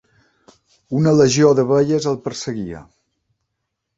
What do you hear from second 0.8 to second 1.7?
Una legió